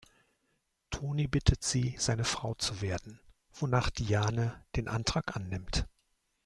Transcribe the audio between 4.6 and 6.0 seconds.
den Antrag annimmt.